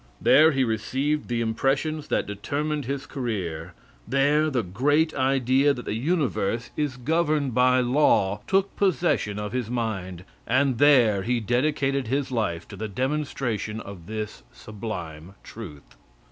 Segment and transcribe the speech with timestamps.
[0.19, 3.75] There he received the impressions that determined his career;
[4.07, 9.69] there the great idea that the universe is governed by law took possession of his
[9.69, 15.95] mind, and there he dedicated his life to the demonstration of this sublime truth.